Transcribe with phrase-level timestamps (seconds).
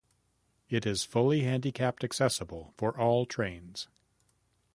[0.67, 3.87] It is fully handicapped accessible for all trains.